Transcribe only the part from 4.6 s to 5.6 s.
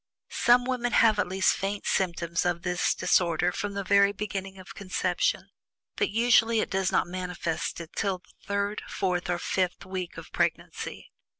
conception,